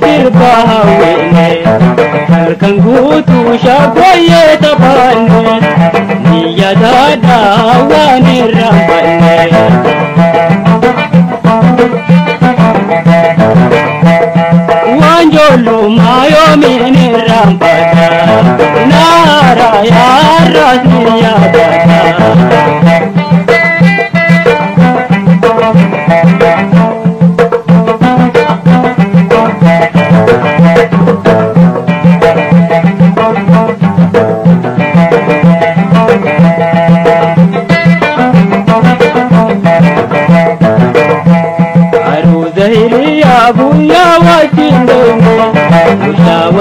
[0.00, 1.64] sirbaa hawwine
[2.30, 6.01] Halkan guutuu shaggooyyee taphanne Biyya
[6.80, 10.42] daadhaa waan irraan banne
[15.00, 18.08] Waan joollummaa yoomiin irraan bata
[18.92, 19.70] Naara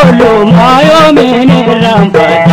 [0.00, 1.50] ሁሉም አዮሜን
[1.82, 2.50] ራምባታ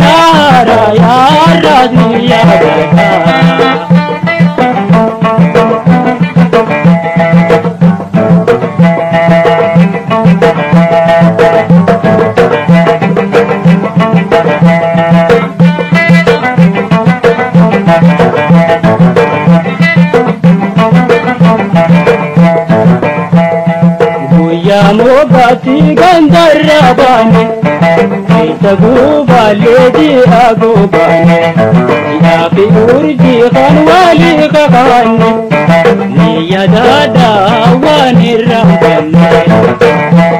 [0.00, 2.98] ናራ ያራዝሙ ያበታ
[24.66, 27.44] यमोगाची गंधर्या बाने
[28.62, 31.40] सगुबाले जिया गोबाने
[32.24, 35.30] या बिगुर जिहान वाली गगाने
[36.16, 37.30] निया दादा
[37.84, 40.32] वाने रहाने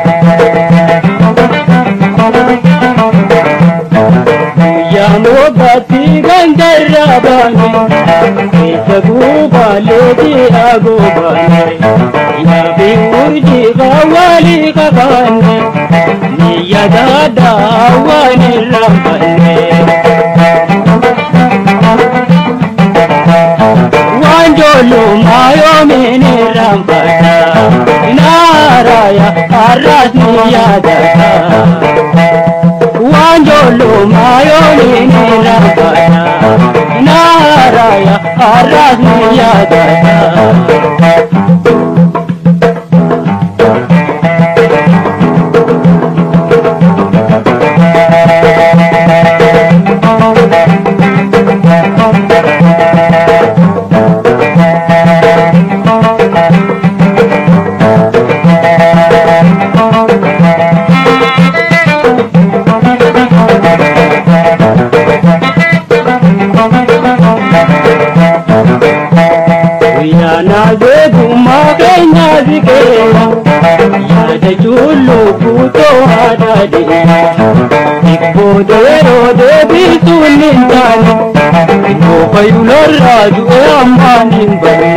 [4.95, 7.69] यमोगाची गंधर्या बाने
[8.89, 10.01] सगुबाले
[10.53, 10.67] या
[12.79, 13.74] बिगुर जिहान
[14.37, 15.63] urji kawali kakane
[16.39, 17.53] Niya dada
[18.07, 19.57] wani rambane
[24.23, 27.37] Wanjolu mayo mini rambata
[28.17, 29.29] Naraya
[29.69, 31.31] arras niya dada
[33.13, 36.29] Wanjolu mayo mini rambata
[37.07, 40.14] Naraya arras niya dada
[70.55, 72.77] ನಾವೇ ಗುಮ್ಮಗೆ ನಾವಿಗೆ
[73.97, 76.83] ಇಲ್ಲದ ಚೂಲು ಕೂತೋ ಹಾಡಾಡಿ
[78.05, 81.15] ಸಿಕ್ಕೋದೇ ರೋದೇ ಬೀಸು ನಿಂತಾನೆ
[81.91, 83.47] ಇನ್ನೋ ಬಯುಲರಾಜು
[83.81, 84.01] ಅಮ್ಮ
[84.31, 84.93] ನಿಂಬನೆ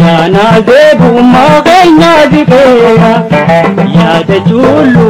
[0.00, 2.64] ಯಾನಾದೇ ಗುಮ್ಮಗೆ ನಾವಿಗೆ
[3.96, 5.09] ಯಾದ ಚೂಲು